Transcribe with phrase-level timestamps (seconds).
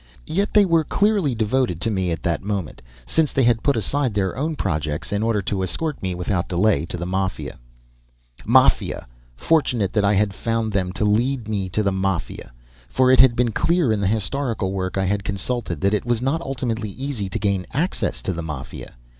[0.25, 4.15] Yet they were clearly devoted to me, at that moment, since they had put aside
[4.15, 7.59] their own projects in order to escort me without delay to the Mafia.
[8.43, 9.05] Mafia!
[9.35, 12.51] Fortunate that I had found them to lead me to the Mafia!
[12.89, 16.19] For it had been clear in the historical work I had consulted that it was
[16.19, 18.95] not ultimately easy to gain access to the Mafia.